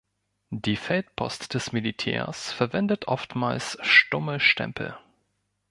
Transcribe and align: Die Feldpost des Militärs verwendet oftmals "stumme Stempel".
Die 0.55 0.77
Feldpost 0.77 1.53
des 1.53 1.73
Militärs 1.73 2.51
verwendet 2.51 3.07
oftmals 3.07 3.77
"stumme 3.83 4.39
Stempel". 4.39 4.97